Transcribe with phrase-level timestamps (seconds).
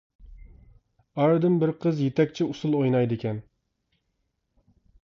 [1.23, 3.45] ئارىدىن بىر قىز يېتەكچى ئۇسۇل ئوينايدىكەن.